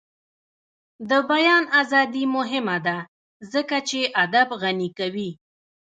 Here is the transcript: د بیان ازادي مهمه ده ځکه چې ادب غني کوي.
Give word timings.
د 1.09 1.11
بیان 1.31 1.63
ازادي 1.81 2.23
مهمه 2.35 2.77
ده 2.85 2.97
ځکه 3.53 3.77
چې 3.89 3.99
ادب 4.23 4.47
غني 4.61 4.89
کوي. 4.99 5.29